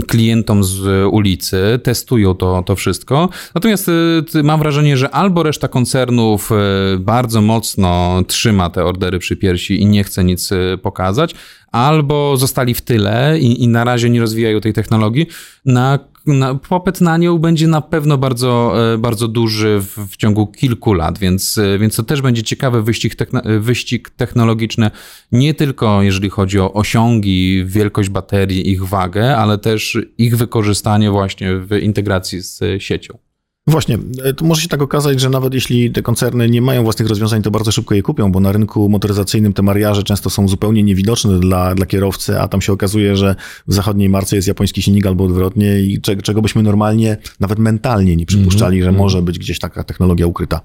klientom 0.07 0.65
z 0.65 1.07
ulicy, 1.13 1.81
testują 1.83 2.35
to, 2.35 2.63
to 2.67 2.77
wszystko. 2.77 3.29
Natomiast 3.55 3.89
e, 4.35 4.43
mam 4.43 4.61
wrażenie, 4.61 4.97
że 4.97 5.11
albo 5.11 5.43
reszta 5.43 5.69
koncernów 5.69 6.51
bardzo 6.99 7.41
mocno 7.43 8.23
trzyma 8.27 8.71
te 8.71 8.85
ordery 8.85 9.19
przy 9.19 9.37
piersi 9.37 9.83
i 9.83 9.87
nie 9.87 10.05
chce 10.05 10.25
nic 10.25 10.51
pokazać, 10.83 11.35
albo 11.73 12.37
zostali 12.37 12.75
w 12.75 12.81
tyle 12.81 13.39
i, 13.39 13.63
i 13.65 13.69
na 13.69 13.85
razie 13.85 14.11
nie 14.11 14.21
rozwijają 14.21 14.61
tej 14.61 14.73
technologii, 14.73 15.27
na, 15.65 15.99
na, 16.27 16.55
popyt 16.55 17.01
na 17.01 17.17
nią 17.17 17.39
będzie 17.39 17.69
na 17.69 17.81
pewno 17.81 18.19
bardzo, 18.19 18.75
e, 18.95 18.99
bardzo 18.99 19.29
duży 19.29 19.81
w, 19.81 19.99
w 20.11 20.17
ciągu 20.17 20.47
kilku 20.47 20.93
lat, 20.93 21.19
więc, 21.19 21.59
e, 21.59 21.79
więc 21.79 21.97
to 21.97 22.03
też 22.03 22.23
będzie 22.23 22.43
ciekawy 22.43 22.83
wyścig, 22.83 23.15
techno, 23.15 23.43
wyścig 23.61 24.11
technologiczny, 24.11 24.91
nie 25.33 25.55
tylko 25.55 26.03
jeżeli 26.03 26.31
chodzi 26.31 26.61
o 26.61 26.73
osiągi, 26.73 27.65
wielkość 27.67 28.09
baterii, 28.09 28.71
ich 28.71 28.85
wagę, 28.85 29.37
ale 29.37 29.59
też 29.59 29.99
ich 30.19 30.37
wykorzystanie 30.37 31.11
właśnie 31.11 31.57
w 31.57 31.77
integracji 31.77 32.41
z 32.41 32.83
siecią. 32.83 33.26
Właśnie, 33.69 33.99
e, 34.25 34.35
to 34.35 34.45
może 34.45 34.63
się 34.63 34.69
tak 34.69 34.83
okazać, 34.83 35.21
że 35.21 35.31
nawet 35.31 35.55
jeśli 35.55 35.91
te 35.93 36.03
koncerny 36.03 36.49
nie 36.49 36.63
mają 36.63 36.83
własnych 36.83 37.09
rozwiązań, 37.09 37.43
to 37.43 37.51
bardzo 37.51 37.73
szybko 37.73 37.95
je 37.95 38.03
kupią, 38.03 38.33
bo 38.33 38.41
na 38.41 38.53
rynku 38.53 38.89
motoryzacyjnym 38.89 39.53
te 39.53 39.63
mariaże 39.63 40.03
często 40.03 40.31
są 40.31 40.49
zupełnie 40.49 40.83
niewidoczne 40.83 41.41
dla, 41.41 41.75
dla 41.75 41.87
kierowcy, 41.87 42.41
a 42.41 42.49
tam 42.49 42.61
się 42.61 42.73
okazuje, 42.73 43.17
że 43.17 43.35
w 43.67 43.75
zachodniej 43.75 44.09
marce 44.09 44.37
jest 44.37 44.49
japoński 44.49 44.83
silnik 44.83 45.07
albo 45.07 45.25
odwrotnie 45.25 45.81
i 45.81 46.01
czego, 46.01 46.23
czego 46.23 46.43
byśmy 46.43 46.63
normalnie, 46.63 47.17
nawet 47.41 47.59
mentalnie 47.59 48.17
nie 48.17 48.27
przypuszczali, 48.27 48.79
mm-hmm. 48.79 48.83
że 48.83 48.89
mhm. 48.89 49.05
może 49.05 49.23
być 49.23 49.39
gdzieś 49.39 49.59
taka 49.59 49.85
technologia 49.85 50.27
ukryta. 50.27 50.61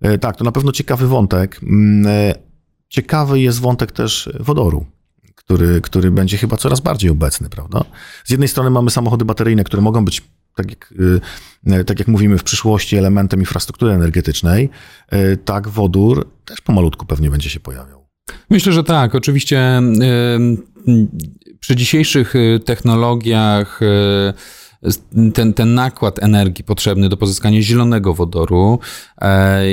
E, 0.00 0.18
tak, 0.18 0.36
to 0.36 0.44
na 0.44 0.52
pewno 0.52 0.72
ciekawy 0.72 1.06
wątek. 1.06 1.60
Mm, 1.62 2.06
e, 2.06 2.34
ciekawy 2.88 3.40
jest 3.40 3.60
wątek 3.60 3.92
też 3.92 4.30
wodoru. 4.40 4.86
Który, 5.34 5.80
który 5.80 6.10
będzie 6.10 6.38
chyba 6.38 6.56
coraz 6.56 6.80
bardziej 6.80 7.10
obecny, 7.10 7.48
prawda? 7.48 7.84
Z 8.24 8.30
jednej 8.30 8.48
strony 8.48 8.70
mamy 8.70 8.90
samochody 8.90 9.24
bateryjne, 9.24 9.64
które 9.64 9.82
mogą 9.82 10.04
być 10.04 10.22
tak 10.54 10.70
jak, 10.70 10.94
y, 11.80 11.84
tak 11.84 11.98
jak 11.98 12.08
mówimy, 12.08 12.38
w 12.38 12.44
przyszłości 12.44 12.96
elementem 12.96 13.40
infrastruktury 13.40 13.92
energetycznej, 13.92 14.70
y, 15.12 15.36
tak 15.36 15.68
wodór 15.68 16.30
też 16.44 16.60
pomalutku 16.60 17.06
pewnie 17.06 17.30
będzie 17.30 17.50
się 17.50 17.60
pojawiał. 17.60 18.06
Myślę, 18.50 18.72
że 18.72 18.84
tak. 18.84 19.14
Oczywiście 19.14 19.80
y, 20.88 21.56
przy 21.60 21.76
dzisiejszych 21.76 22.34
technologiach 22.64 23.80
ten, 25.34 25.54
ten 25.54 25.74
nakład 25.74 26.22
energii 26.22 26.64
potrzebny 26.64 27.08
do 27.08 27.16
pozyskania 27.16 27.62
zielonego 27.62 28.14
wodoru 28.14 28.78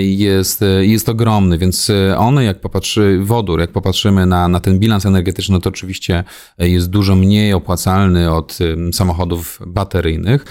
jest, 0.02 0.64
jest 0.80 1.10
ogromny, 1.10 1.58
więc 1.58 1.92
one, 2.18 2.44
jak 2.44 2.62
popatrzy, 2.62 3.20
wodór, 3.24 3.60
jak 3.60 3.72
popatrzymy 3.72 4.26
na, 4.26 4.48
na 4.48 4.60
ten 4.60 4.80
bilans 4.80 5.06
energetyczny, 5.06 5.62
to 5.62 5.70
oczywiście 5.70 6.24
jest 6.58 6.90
dużo 6.90 7.16
mniej 7.16 7.54
opłacalny 7.54 8.32
od 8.32 8.58
samochodów 8.94 9.60
bateryjnych. 9.68 10.46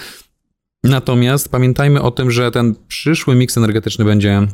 Natomiast 0.84 1.48
pamiętajmy 1.48 2.02
o 2.02 2.10
tym, 2.10 2.30
że 2.30 2.50
ten 2.50 2.74
przyszły 2.88 3.34
miks 3.34 3.58
energetyczny 3.58 4.04
będzie 4.04 4.46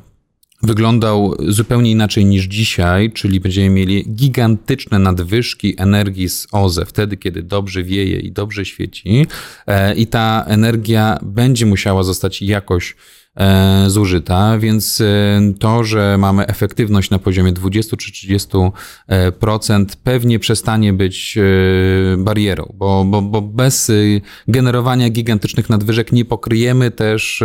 wyglądał 0.62 1.34
zupełnie 1.48 1.90
inaczej 1.90 2.24
niż 2.24 2.44
dzisiaj, 2.44 3.12
czyli 3.12 3.40
będziemy 3.40 3.70
mieli 3.70 4.04
gigantyczne 4.14 4.98
nadwyżki 4.98 5.74
energii 5.78 6.28
z 6.28 6.46
OZE, 6.52 6.86
wtedy 6.86 7.16
kiedy 7.16 7.42
dobrze 7.42 7.82
wieje 7.82 8.20
i 8.20 8.32
dobrze 8.32 8.64
świeci. 8.64 9.26
E, 9.66 9.94
i 9.94 10.06
ta 10.06 10.44
energia 10.48 11.18
będzie 11.22 11.66
musiała 11.66 12.02
zostać 12.02 12.42
jakoś 12.42 12.94
zużyta, 13.86 14.58
więc 14.58 15.00
e, 15.00 15.40
to, 15.58 15.84
że 15.84 16.16
mamy 16.18 16.46
efektywność 16.46 17.10
na 17.10 17.18
poziomie 17.18 17.52
20 17.52 17.96
czy 17.96 18.12
30% 18.12 18.70
e, 19.08 19.86
pewnie 20.04 20.38
przestanie 20.38 20.92
być 20.92 21.38
barierą, 22.18 22.74
bo, 22.74 23.04
bo, 23.04 23.22
bo 23.22 23.42
bez 23.42 23.92
generowania 24.48 25.10
gigantycznych 25.10 25.70
nadwyżek 25.70 26.12
nie 26.12 26.24
pokryjemy 26.24 26.90
też 26.90 27.42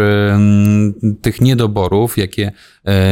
tych 1.21 1.41
niedoborów, 1.41 2.17
jakie 2.17 2.51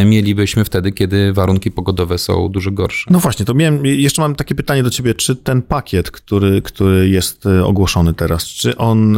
mielibyśmy 0.06 0.66
wtedy, 0.66 0.92
kiedy 0.92 1.34
warunki 1.34 1.72
pogodowe 1.72 2.18
są 2.18 2.50
dużo 2.50 2.72
gorsze. 2.72 3.10
No 3.12 3.20
właśnie, 3.20 3.46
to 3.46 3.54
miałem, 3.54 3.86
jeszcze 3.86 4.22
mam 4.22 4.36
takie 4.36 4.56
pytanie 4.56 4.84
do 4.84 4.90
ciebie, 4.90 5.14
czy 5.14 5.36
ten 5.36 5.62
pakiet, 5.62 6.12
który, 6.12 6.62
który 6.62 7.10
jest 7.10 7.46
ogłoszony 7.64 8.14
teraz, 8.14 8.46
czy 8.46 8.78
on 8.78 9.18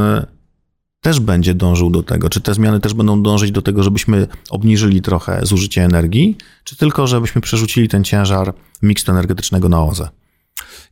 też 1.01 1.19
będzie 1.19 1.53
dążył 1.53 1.89
do 1.89 2.03
tego? 2.03 2.29
Czy 2.29 2.41
te 2.41 2.53
zmiany 2.53 2.79
też 2.79 2.93
będą 2.93 3.23
dążyć 3.23 3.51
do 3.51 3.61
tego, 3.61 3.83
żebyśmy 3.83 4.27
obniżyli 4.49 5.01
trochę 5.01 5.39
zużycie 5.43 5.83
energii, 5.83 6.37
czy 6.63 6.75
tylko 6.75 7.07
żebyśmy 7.07 7.41
przerzucili 7.41 7.87
ten 7.87 8.03
ciężar 8.03 8.53
mikstu 8.81 9.11
energetycznego 9.11 9.69
na 9.69 9.83
OZE? 9.83 10.09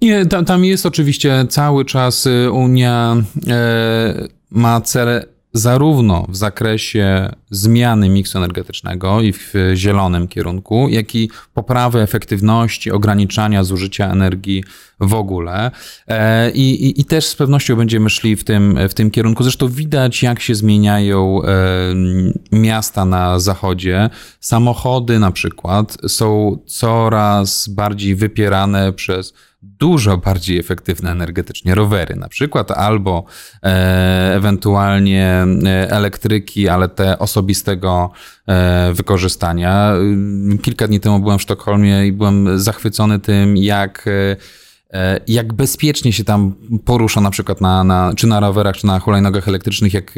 Nie, 0.01 0.25
tam, 0.25 0.45
tam 0.45 0.65
jest 0.65 0.85
oczywiście 0.85 1.45
cały 1.49 1.85
czas 1.85 2.25
y, 2.25 2.51
Unia 2.51 3.15
e, 3.47 4.27
ma 4.51 4.81
cele 4.81 5.36
zarówno 5.57 6.25
w 6.29 6.35
zakresie 6.35 7.31
zmiany 7.49 8.09
miksu 8.09 8.37
energetycznego 8.37 9.21
i 9.21 9.33
w 9.33 9.53
zielonym 9.73 10.27
kierunku, 10.27 10.89
jak 10.89 11.15
i 11.15 11.29
poprawy 11.53 12.01
efektywności, 12.01 12.91
ograniczania 12.91 13.63
zużycia 13.63 14.11
energii 14.11 14.63
w 14.99 15.13
ogóle. 15.13 15.71
E, 16.07 16.51
I, 16.51 16.85
i, 16.85 17.01
I, 17.01 17.05
też 17.05 17.25
z 17.25 17.35
pewnością 17.35 17.75
będziemy 17.75 18.09
szli 18.09 18.35
w 18.35 18.43
tym, 18.43 18.79
w 18.89 18.93
tym 18.93 19.11
kierunku. 19.11 19.43
Zresztą 19.43 19.67
widać, 19.67 20.23
jak 20.23 20.39
się 20.39 20.55
zmieniają 20.55 21.41
e, 21.43 21.47
miasta 22.51 23.05
na 23.05 23.39
zachodzie. 23.39 24.09
Samochody 24.39 25.19
na 25.19 25.31
przykład 25.31 25.97
są 26.07 26.57
coraz 26.65 27.67
bardziej 27.67 28.15
wypierane 28.15 28.93
przez 28.93 29.33
dużo 29.79 30.17
bardziej 30.17 30.59
efektywne 30.59 31.11
energetycznie 31.11 31.75
rowery 31.75 32.15
na 32.15 32.29
przykład, 32.29 32.71
albo 32.71 33.25
e, 33.63 34.35
ewentualnie 34.35 35.45
e, 35.65 35.91
elektryki, 35.91 36.69
ale 36.69 36.89
te 36.89 37.19
osobistego 37.19 38.11
e, 38.47 38.93
wykorzystania. 38.93 39.93
Kilka 40.61 40.87
dni 40.87 40.99
temu 40.99 41.19
byłem 41.19 41.39
w 41.39 41.41
Sztokholmie 41.41 42.07
i 42.07 42.11
byłem 42.11 42.59
zachwycony 42.59 43.19
tym, 43.19 43.57
jak 43.57 44.05
e, 44.07 45.19
jak 45.27 45.53
bezpiecznie 45.53 46.13
się 46.13 46.23
tam 46.23 46.55
porusza 46.85 47.21
na 47.21 47.31
przykład 47.31 47.61
na, 47.61 47.83
na, 47.83 48.11
czy 48.15 48.27
na 48.27 48.39
rowerach, 48.39 48.75
czy 48.75 48.85
na 48.85 48.99
hulajnogach 48.99 49.47
elektrycznych, 49.47 49.93
jak 49.93 50.13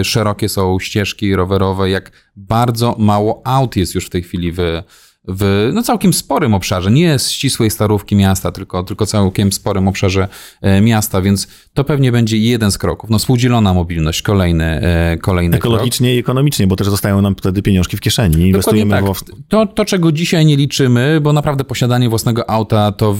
e, 0.00 0.04
szerokie 0.04 0.48
są 0.48 0.78
ścieżki 0.78 1.36
rowerowe, 1.36 1.90
jak 1.90 2.12
bardzo 2.36 2.96
mało 2.98 3.42
aut 3.44 3.76
jest 3.76 3.94
już 3.94 4.06
w 4.06 4.10
tej 4.10 4.22
chwili 4.22 4.52
w, 4.52 4.82
w 5.28 5.70
no, 5.74 5.82
całkiem 5.82 6.12
sporym 6.12 6.54
obszarze, 6.54 6.90
nie 6.90 7.18
z 7.18 7.30
ścisłej 7.30 7.70
starówki 7.70 8.16
miasta, 8.16 8.52
tylko, 8.52 8.82
tylko 8.82 9.06
całkiem 9.06 9.52
sporym 9.52 9.88
obszarze 9.88 10.28
e, 10.62 10.80
miasta, 10.80 11.22
więc 11.22 11.48
to 11.74 11.84
pewnie 11.84 12.12
będzie 12.12 12.38
jeden 12.38 12.70
z 12.70 12.78
kroków. 12.78 13.10
No, 13.10 13.18
współdzielona 13.18 13.74
mobilność, 13.74 14.22
kolejny, 14.22 14.64
e, 14.64 15.18
kolejny 15.22 15.56
Ekologicznie 15.56 16.08
krok. 16.08 16.16
i 16.16 16.18
ekonomicznie, 16.18 16.66
bo 16.66 16.76
też 16.76 16.88
zostają 16.88 17.22
nam 17.22 17.34
wtedy 17.34 17.62
pieniążki 17.62 17.96
w 17.96 18.00
kieszeni. 18.00 18.48
Inwestujemy 18.48 18.90
tak. 18.90 19.04
w... 19.04 19.24
to, 19.48 19.66
to, 19.66 19.84
czego 19.84 20.12
dzisiaj 20.12 20.46
nie 20.46 20.56
liczymy, 20.56 21.20
bo 21.22 21.32
naprawdę 21.32 21.64
posiadanie 21.64 22.08
własnego 22.08 22.50
auta 22.50 22.92
to 22.92 23.16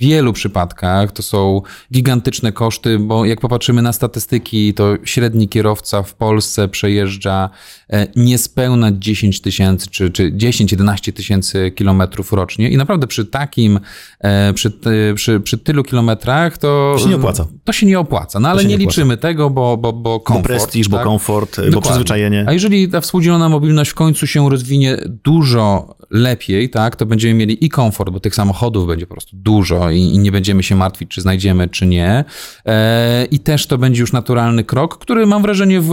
wielu 0.00 0.32
przypadkach 0.32 1.12
to 1.12 1.22
są 1.22 1.62
gigantyczne 1.92 2.52
koszty, 2.52 2.98
bo 2.98 3.24
jak 3.24 3.40
popatrzymy 3.40 3.82
na 3.82 3.92
statystyki, 3.92 4.74
to 4.74 4.96
średni 5.04 5.48
kierowca 5.48 6.02
w 6.02 6.14
Polsce 6.14 6.68
przejeżdża 6.68 7.50
e, 7.90 8.06
niespełna 8.16 8.90
10 8.92 9.40
tysięcy 9.40 9.90
czy, 9.90 10.10
czy 10.10 10.32
10-11 10.32 11.12
tysięcy 11.12 11.70
kilometrów 11.70 12.32
rocznie 12.32 12.70
i 12.70 12.76
naprawdę 12.76 13.06
przy 13.06 13.26
takim, 13.26 13.80
e, 14.20 14.52
przy, 14.52 14.72
przy, 15.14 15.40
przy 15.40 15.58
tylu 15.58 15.82
kilometrach 15.82 16.58
to 16.58 16.68
to 16.68 16.98
się 16.98 17.08
nie 17.08 17.16
opłaca. 17.16 17.46
To 17.64 17.72
się 17.72 17.86
nie 17.86 17.98
opłaca, 17.98 18.40
no 18.40 18.48
ale 18.48 18.64
nie, 18.64 18.68
nie 18.68 18.76
liczymy 18.76 19.16
tego, 19.16 19.50
bo, 19.50 19.76
bo, 19.76 19.92
bo 19.92 20.20
komfort. 20.20 20.42
Bo 20.42 20.48
prestiż, 20.48 20.88
tak? 20.88 20.98
bo 20.98 21.04
komfort, 21.04 21.50
Dokładnie. 21.50 21.72
bo 21.72 21.80
przyzwyczajenie. 21.80 22.44
A 22.48 22.52
jeżeli 22.52 22.88
ta 22.88 23.00
współdzielona 23.00 23.48
mobilność 23.48 23.90
w 23.90 23.94
końcu 23.94 24.26
się 24.26 24.50
rozwinie 24.50 24.96
dużo 25.24 25.96
lepiej, 26.10 26.70
tak, 26.70 26.96
to 26.96 27.06
będziemy 27.06 27.34
mieli 27.34 27.64
i 27.64 27.68
komfort, 27.68 28.12
bo 28.12 28.20
tych 28.20 28.34
samochodów 28.34 28.86
będzie 28.86 29.06
po 29.06 29.14
prostu 29.14 29.36
dużo 29.36 29.87
i, 29.90 30.00
i 30.00 30.18
nie 30.18 30.32
będziemy 30.32 30.62
się 30.62 30.76
martwić, 30.76 31.10
czy 31.10 31.20
znajdziemy, 31.20 31.68
czy 31.68 31.86
nie. 31.86 32.24
E, 32.66 33.24
I 33.24 33.40
też 33.40 33.66
to 33.66 33.78
będzie 33.78 34.00
już 34.00 34.12
naturalny 34.12 34.64
krok, 34.64 34.98
który 34.98 35.26
mam 35.26 35.42
wrażenie 35.42 35.80
w 35.80 35.90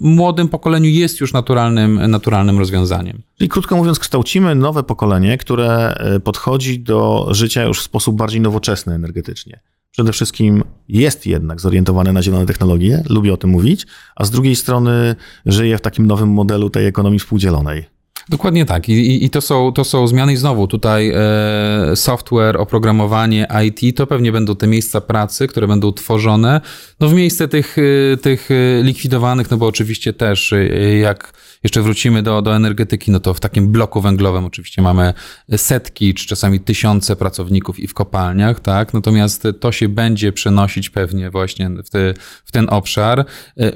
młodym 0.00 0.48
pokoleniu 0.48 0.90
jest 0.90 1.20
już 1.20 1.32
naturalnym, 1.32 2.10
naturalnym 2.10 2.58
rozwiązaniem. 2.58 3.22
Czyli 3.38 3.48
krótko 3.48 3.76
mówiąc, 3.76 3.98
kształcimy 3.98 4.54
nowe 4.54 4.82
pokolenie, 4.82 5.38
które 5.38 5.94
e, 5.94 6.20
podchodzi 6.20 6.80
do 6.80 7.28
życia 7.30 7.64
już 7.64 7.80
w 7.80 7.82
sposób 7.82 8.16
bardziej 8.16 8.40
nowoczesny 8.40 8.94
energetycznie 8.94 9.60
przede 9.96 10.12
wszystkim 10.12 10.64
jest 10.88 11.26
jednak 11.26 11.60
zorientowane 11.60 12.12
na 12.12 12.22
zielone 12.22 12.46
technologie, 12.46 13.02
lubię 13.08 13.32
o 13.32 13.36
tym 13.36 13.50
mówić, 13.50 13.86
a 14.16 14.24
z 14.24 14.30
drugiej 14.30 14.56
strony 14.56 15.16
żyje 15.46 15.78
w 15.78 15.80
takim 15.80 16.06
nowym 16.06 16.28
modelu 16.28 16.70
tej 16.70 16.86
ekonomii 16.86 17.18
współdzielonej. 17.18 17.95
Dokładnie 18.28 18.64
tak. 18.64 18.88
I, 18.88 19.24
i 19.24 19.30
to, 19.30 19.40
są, 19.40 19.72
to 19.72 19.84
są 19.84 20.06
zmiany. 20.06 20.32
I 20.32 20.36
znowu 20.36 20.66
tutaj 20.66 21.12
e, 21.14 21.96
software, 21.96 22.56
oprogramowanie, 22.56 23.46
IT 23.66 23.96
to 23.96 24.06
pewnie 24.06 24.32
będą 24.32 24.56
te 24.56 24.66
miejsca 24.66 25.00
pracy, 25.00 25.48
które 25.48 25.66
będą 25.66 25.92
tworzone 25.92 26.60
no, 27.00 27.08
w 27.08 27.14
miejsce 27.14 27.48
tych, 27.48 27.76
e, 28.12 28.16
tych 28.16 28.48
e, 28.50 28.82
likwidowanych, 28.82 29.50
no 29.50 29.56
bo 29.56 29.66
oczywiście 29.66 30.12
też 30.12 30.52
e, 30.52 30.66
jak 30.98 31.32
jeszcze 31.62 31.82
wrócimy 31.82 32.22
do, 32.22 32.42
do 32.42 32.56
energetyki, 32.56 33.10
no 33.10 33.20
to 33.20 33.34
w 33.34 33.40
takim 33.40 33.72
bloku 33.72 34.00
węglowym 34.00 34.44
oczywiście 34.44 34.82
mamy 34.82 35.14
setki 35.56 36.14
czy 36.14 36.26
czasami 36.26 36.60
tysiące 36.60 37.16
pracowników 37.16 37.78
i 37.78 37.86
w 37.86 37.94
kopalniach, 37.94 38.60
tak? 38.60 38.94
Natomiast 38.94 39.48
to 39.60 39.72
się 39.72 39.88
będzie 39.88 40.32
przenosić 40.32 40.90
pewnie 40.90 41.30
właśnie 41.30 41.70
w, 41.70 41.90
te, 41.90 42.14
w 42.44 42.52
ten 42.52 42.66
obszar. 42.70 43.24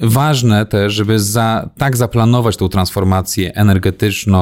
Ważne 0.01 0.67
też, 0.67 0.93
żeby 0.93 1.21
za, 1.21 1.71
tak 1.79 1.97
zaplanować 1.97 2.57
tą 2.57 2.69
transformację 2.69 3.55
energetyczną, 3.55 4.40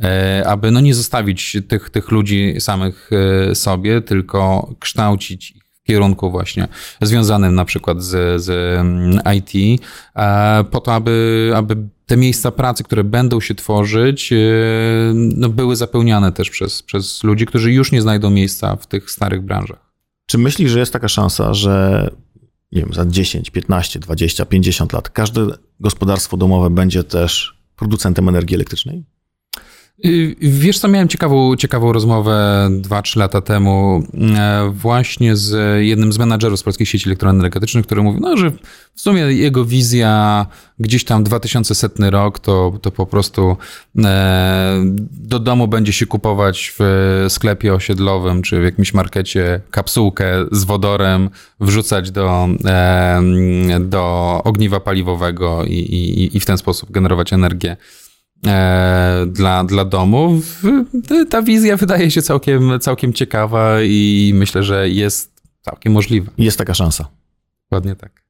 e, 0.00 0.42
aby 0.46 0.70
no 0.70 0.80
nie 0.80 0.94
zostawić 0.94 1.56
tych, 1.68 1.90
tych 1.90 2.10
ludzi 2.10 2.54
samych 2.58 3.10
e, 3.50 3.54
sobie, 3.54 4.00
tylko 4.00 4.70
kształcić 4.78 5.50
ich 5.50 5.62
kierunku 5.84 6.30
właśnie 6.30 6.68
związanym 7.02 7.54
na 7.54 7.64
przykład 7.64 8.02
z, 8.02 8.42
z 8.42 8.50
mm, 8.80 9.20
IT, 9.36 9.82
e, 10.16 10.64
po 10.70 10.80
to, 10.80 10.94
aby, 10.94 11.50
aby 11.54 11.76
te 12.06 12.16
miejsca 12.16 12.50
pracy, 12.50 12.84
które 12.84 13.04
będą 13.04 13.40
się 13.40 13.54
tworzyć, 13.54 14.32
no 15.14 15.48
były 15.48 15.76
zapełniane 15.76 16.32
też 16.32 16.50
przez, 16.50 16.82
przez 16.82 17.24
ludzi, 17.24 17.46
którzy 17.46 17.72
już 17.72 17.92
nie 17.92 18.02
znajdą 18.02 18.30
miejsca 18.30 18.76
w 18.76 18.86
tych 18.86 19.10
starych 19.10 19.42
branżach. 19.42 19.86
Czy 20.26 20.38
myślisz, 20.38 20.70
że 20.70 20.78
jest 20.78 20.92
taka 20.92 21.08
szansa, 21.08 21.54
że 21.54 22.10
nie 22.72 22.82
wiem, 22.82 22.92
za 22.94 23.06
10, 23.06 23.50
15, 23.50 23.98
20, 24.00 24.46
50 24.46 24.92
lat 24.92 25.10
każde 25.10 25.46
gospodarstwo 25.80 26.36
domowe 26.36 26.70
będzie 26.70 27.04
też 27.04 27.58
producentem 27.76 28.28
energii 28.28 28.54
elektrycznej? 28.54 29.04
Y, 30.04 30.36
wiesz 30.40 30.78
co, 30.78 30.88
miałem 30.88 31.08
ciekawą, 31.08 31.56
ciekawą 31.56 31.92
rozmowę 31.92 32.68
2-3 32.70 33.18
lata 33.18 33.40
temu 33.40 34.02
e, 34.36 34.70
właśnie 34.74 35.36
z 35.36 35.80
jednym 35.84 36.12
z 36.12 36.18
menadżerów 36.18 36.60
z 36.60 36.62
Polskiej 36.62 36.86
Sieci 36.86 37.08
Elektroenergetycznych, 37.08 37.86
który 37.86 38.02
mówił, 38.02 38.20
no, 38.20 38.36
że 38.36 38.50
w 38.94 39.00
sumie 39.00 39.20
jego 39.20 39.64
wizja 39.64 40.46
gdzieś 40.78 41.04
tam 41.04 41.24
2100 41.24 42.10
rok 42.10 42.38
to, 42.38 42.78
to 42.82 42.90
po 42.90 43.06
prostu 43.06 43.56
e, 44.04 44.82
do 45.10 45.38
domu 45.38 45.68
będzie 45.68 45.92
się 45.92 46.06
kupować 46.06 46.74
w 46.78 47.26
sklepie 47.28 47.74
osiedlowym 47.74 48.42
czy 48.42 48.60
w 48.60 48.64
jakimś 48.64 48.94
markecie 48.94 49.60
kapsułkę 49.70 50.46
z 50.52 50.64
wodorem, 50.64 51.30
wrzucać 51.60 52.10
do, 52.10 52.48
e, 52.64 53.20
do 53.80 54.40
ogniwa 54.44 54.80
paliwowego 54.80 55.64
i, 55.64 55.72
i, 55.72 56.36
i 56.36 56.40
w 56.40 56.46
ten 56.46 56.58
sposób 56.58 56.90
generować 56.90 57.32
energię 57.32 57.76
dla, 59.26 59.64
dla 59.64 59.84
domów. 59.84 60.62
Ta 61.30 61.42
wizja 61.42 61.76
wydaje 61.76 62.10
się 62.10 62.22
całkiem, 62.22 62.80
całkiem 62.80 63.12
ciekawa 63.12 63.82
i 63.82 64.32
myślę, 64.34 64.62
że 64.62 64.90
jest 64.90 65.42
całkiem 65.62 65.92
możliwa. 65.92 66.32
Jest 66.38 66.58
taka 66.58 66.74
szansa. 66.74 67.08
Dokładnie 67.62 67.96
tak. 67.96 68.22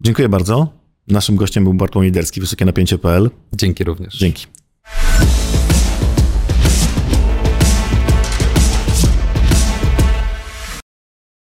Dziękuję 0.00 0.28
bardzo. 0.28 0.72
Naszym 1.08 1.36
gościem 1.36 1.64
był 1.64 1.74
Bartłomiej 1.74 2.12
Derski, 2.12 2.40
wysokie 2.40 2.64
napięcie.pl. 2.64 3.30
Dzięki 3.52 3.84
również. 3.84 4.18
Dzięki. 4.18 4.46